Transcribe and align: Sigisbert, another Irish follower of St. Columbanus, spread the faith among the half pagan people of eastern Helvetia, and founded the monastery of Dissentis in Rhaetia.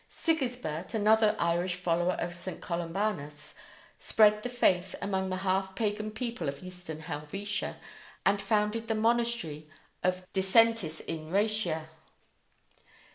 Sigisbert, 0.09 0.95
another 0.95 1.35
Irish 1.37 1.75
follower 1.75 2.13
of 2.13 2.33
St. 2.33 2.59
Columbanus, 2.59 3.53
spread 3.99 4.41
the 4.41 4.49
faith 4.49 4.95
among 4.99 5.29
the 5.29 5.35
half 5.45 5.75
pagan 5.75 6.09
people 6.09 6.49
of 6.49 6.63
eastern 6.63 7.01
Helvetia, 7.01 7.77
and 8.25 8.41
founded 8.41 8.87
the 8.87 8.95
monastery 8.95 9.69
of 10.01 10.25
Dissentis 10.33 11.01
in 11.01 11.29
Rhaetia. 11.29 11.89